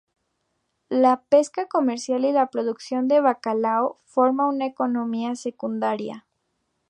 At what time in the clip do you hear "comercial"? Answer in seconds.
1.67-2.25